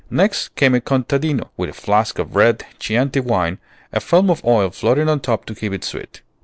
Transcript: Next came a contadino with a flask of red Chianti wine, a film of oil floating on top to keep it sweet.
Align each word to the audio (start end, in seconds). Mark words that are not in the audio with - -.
Next 0.09 0.55
came 0.55 0.73
a 0.73 0.81
contadino 0.81 1.49
with 1.57 1.69
a 1.69 1.73
flask 1.73 2.17
of 2.17 2.35
red 2.35 2.65
Chianti 2.79 3.19
wine, 3.19 3.59
a 3.93 3.99
film 3.99 4.31
of 4.31 4.43
oil 4.43 4.71
floating 4.71 5.07
on 5.07 5.19
top 5.19 5.45
to 5.45 5.53
keep 5.53 5.73
it 5.73 5.83
sweet. 5.83 6.23